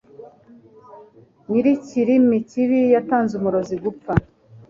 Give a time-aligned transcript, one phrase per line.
[1.49, 4.13] nyirikirimi kibi yatanze umurozi gupfa